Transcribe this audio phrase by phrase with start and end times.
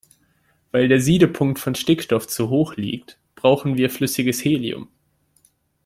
[0.71, 4.89] Weil der Siedepunkt von Stickstoff zu hoch liegt, brauchen wir flüssiges Helium.